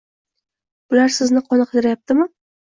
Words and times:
Bular 0.95 1.13
sizni 1.17 1.45
qoniqtiryaptimi? 1.51 2.29